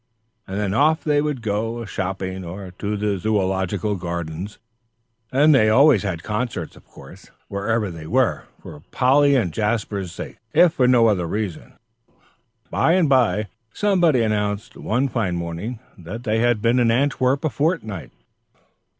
[0.47, 4.57] And then off they would go a shopping, or to the Zoological Gardens;
[5.31, 10.39] and they always had concerts, of course, wherever they were, for Polly and Jasper's sakes,
[10.53, 11.73] if for no other reason.
[11.73, 13.45] And by and by
[13.75, 18.09] somebody announced, one fine morning, that they had been in Antwerp a fortnight.